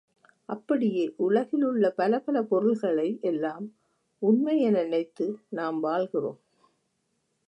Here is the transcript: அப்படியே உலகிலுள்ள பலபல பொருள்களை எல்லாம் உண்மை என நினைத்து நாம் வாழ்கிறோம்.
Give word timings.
அப்படியே 0.45 1.13
உலகிலுள்ள 1.17 1.93
பலபல 1.97 2.41
பொருள்களை 2.41 3.19
எல்லாம் 3.21 3.65
உண்மை 4.21 4.55
என 4.61 4.81
நினைத்து 4.81 5.27
நாம் 5.49 5.79
வாழ்கிறோம். 5.79 6.39